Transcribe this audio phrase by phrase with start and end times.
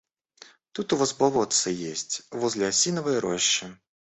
[0.77, 3.75] Тут у вас болотце есть, возле осиновой рощи.